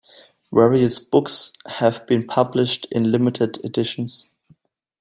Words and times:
Various 0.51 0.97
books 0.97 1.53
have 1.67 2.07
been 2.07 2.25
published 2.25 2.87
in 2.89 3.11
limited 3.11 3.63
editions. 3.63 4.29